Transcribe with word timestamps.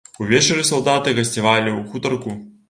Увечары 0.23 0.63
салдаты 0.69 1.13
гасцявалі 1.19 1.69
ў 1.75 1.79
хутарку. 1.93 2.35